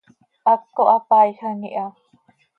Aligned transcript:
haptco 0.45 0.83
hapaiijam 0.91 1.59
iha. 1.69 1.85